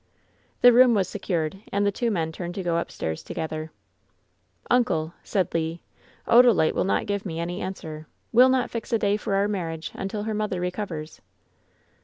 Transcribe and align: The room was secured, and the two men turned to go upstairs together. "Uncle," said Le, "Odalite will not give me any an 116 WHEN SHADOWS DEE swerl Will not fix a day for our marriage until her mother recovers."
The 0.61 0.73
room 0.73 0.95
was 0.95 1.07
secured, 1.07 1.61
and 1.71 1.85
the 1.85 1.91
two 1.91 2.09
men 2.09 2.31
turned 2.31 2.55
to 2.55 2.63
go 2.63 2.77
upstairs 2.79 3.21
together. 3.21 3.69
"Uncle," 4.67 5.13
said 5.21 5.53
Le, 5.53 5.77
"Odalite 6.27 6.73
will 6.73 6.83
not 6.85 7.05
give 7.05 7.23
me 7.23 7.39
any 7.39 7.61
an 7.61 7.61
116 7.61 7.61
WHEN 7.61 7.69
SHADOWS 7.69 8.07
DEE 8.07 8.31
swerl 8.31 8.33
Will 8.33 8.49
not 8.49 8.71
fix 8.71 8.91
a 8.93 8.97
day 8.97 9.15
for 9.15 9.35
our 9.35 9.47
marriage 9.47 9.91
until 9.93 10.23
her 10.23 10.33
mother 10.33 10.59
recovers." 10.59 11.21